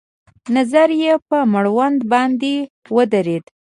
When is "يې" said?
1.01-1.13